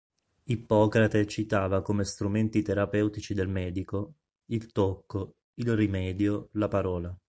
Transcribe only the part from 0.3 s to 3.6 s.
Ippocrate citava come strumenti terapeutici del